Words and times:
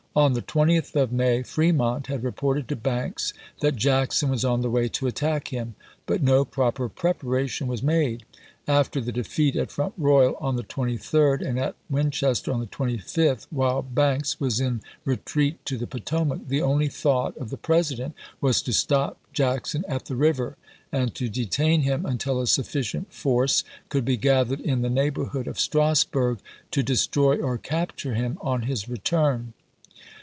On 0.13 0.33
the 0.33 0.41
20th 0.41 0.93
of 0.97 1.13
May 1.13 1.41
Fremont 1.41 2.07
had 2.07 2.21
reported 2.25 2.67
to 2.67 2.75
Banks 2.75 3.31
that 3.61 3.77
Jackson 3.77 4.27
was 4.29 4.43
on 4.43 4.59
the 4.59 4.69
way 4.69 4.89
to 4.89 5.07
attack 5.07 5.53
him, 5.53 5.75
but 6.05 6.21
no 6.21 6.43
proper 6.43 6.89
preparation 6.89 7.67
was 7.67 7.81
made. 7.81 8.25
After 8.67 8.99
the 8.99 9.13
defeat 9.13 9.55
at 9.55 9.71
Front 9.71 9.93
Royal 9.97 10.35
on 10.41 10.57
the 10.57 10.63
23d, 10.65 11.47
and 11.47 11.57
at 11.57 11.75
Winchester 11.89 12.51
on 12.51 12.59
the 12.59 12.65
25th, 12.67 13.47
while 13.51 13.81
Banks 13.81 14.37
was 14.37 14.59
in 14.59 14.81
retreat 15.05 15.63
to 15.65 15.77
the 15.77 15.87
Potomac, 15.87 16.41
the 16.49 16.61
only 16.61 16.89
thought 16.89 17.37
of 17.37 17.49
the 17.49 17.55
President 17.55 18.13
was 18.41 18.61
to 18.63 18.73
stop 18.73 19.17
Jackson 19.31 19.85
at 19.87 20.07
the 20.07 20.17
river, 20.17 20.57
and 20.91 21.15
to 21.15 21.29
detain 21.29 21.83
him 21.83 22.05
until 22.05 22.41
a 22.41 22.47
sufficient 22.47 23.13
force 23.13 23.63
could 23.87 24.03
be 24.03 24.17
gathered 24.17 24.59
in 24.59 24.81
the 24.81 24.89
neighbor 24.89 25.27
hood 25.27 25.47
of 25.47 25.57
Strasburg 25.57 26.39
to 26.71 26.83
destroy 26.83 27.37
or 27.37 27.57
capture 27.57 28.13
him 28.15 28.37
on 28.41 28.63
his 28.63 28.89
return. 28.89 29.53